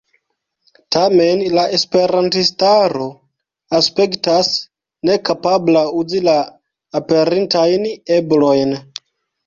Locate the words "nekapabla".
5.13-5.87